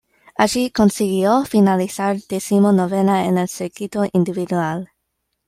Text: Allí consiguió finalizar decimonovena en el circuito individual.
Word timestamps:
Allí 0.35 0.71
consiguió 0.71 1.45
finalizar 1.45 2.17
decimonovena 2.27 3.27
en 3.27 3.37
el 3.37 3.47
circuito 3.47 4.05
individual. 4.13 4.89